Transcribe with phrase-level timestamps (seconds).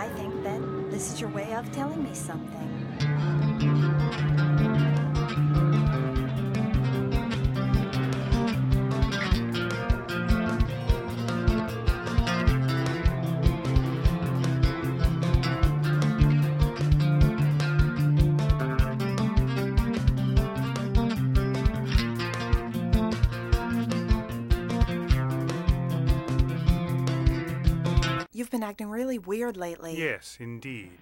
[0.00, 2.68] I think that this is your way of telling me something.
[28.40, 29.98] You've been acting really weird lately.
[29.98, 30.92] Yes, indeed.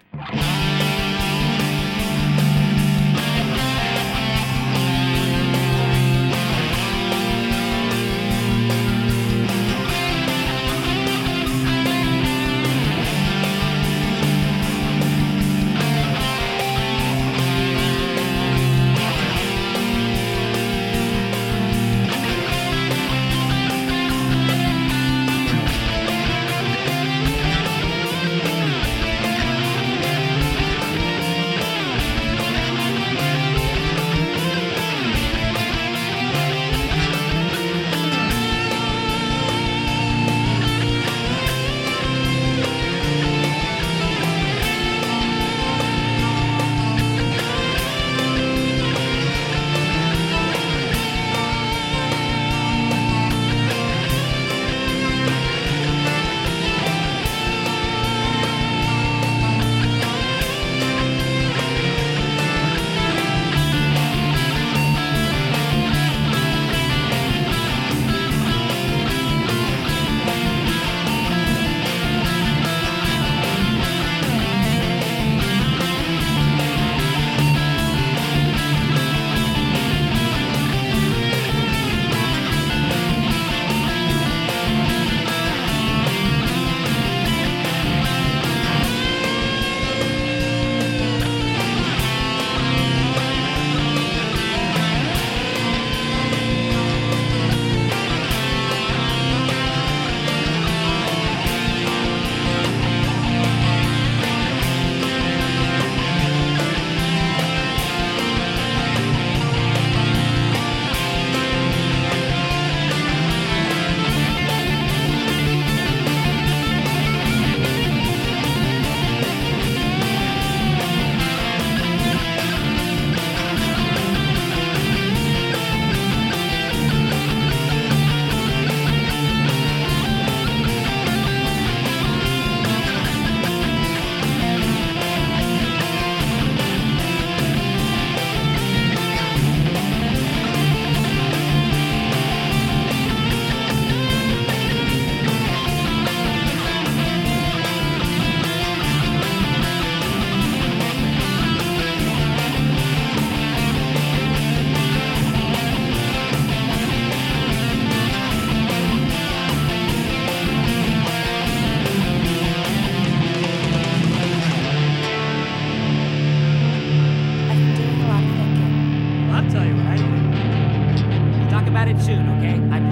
[171.89, 172.55] attitude, okay?
[172.71, 172.88] I